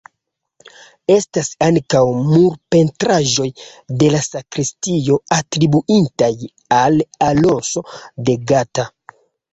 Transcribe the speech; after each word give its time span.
Estas 1.15 1.49
ankaŭ 1.65 1.99
murpentraĵoj 2.29 3.47
de 4.03 4.09
la 4.15 4.23
sakristio 4.29 5.19
atribuitaj 5.39 6.33
al 6.81 6.99
Alonso 7.29 7.89
de 8.31 8.41
Gata. 8.55 8.91